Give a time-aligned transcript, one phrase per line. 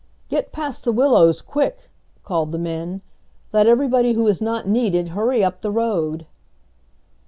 [0.29, 1.91] "Get past the willows quick!"
[2.23, 3.03] called the men.
[3.53, 6.25] "Let everybody who is not needed hurry up the road!"